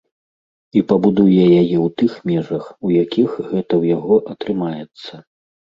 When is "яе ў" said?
1.61-1.87